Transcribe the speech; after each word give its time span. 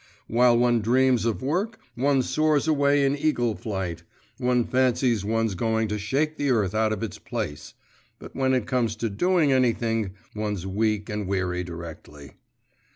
While 0.25 0.57
one 0.57 0.81
dreams 0.81 1.25
of 1.25 1.43
work, 1.43 1.77
one 1.93 2.23
soars 2.23 2.67
away 2.67 3.05
in 3.05 3.15
eagle 3.15 3.55
flight; 3.55 4.01
one 4.39 4.63
fancies 4.65 5.23
one's 5.23 5.53
going 5.53 5.89
to 5.89 5.99
shake 5.99 6.37
the 6.37 6.49
earth 6.49 6.73
out 6.73 6.91
of 6.91 7.03
its 7.03 7.19
place 7.19 7.75
but 8.17 8.35
when 8.35 8.55
it 8.55 8.65
comes 8.65 8.95
to 8.95 9.11
doing 9.11 9.51
anything, 9.51 10.15
one's 10.35 10.65
weak 10.65 11.07
and 11.07 11.27
weary 11.27 11.63
directly. 11.63 12.31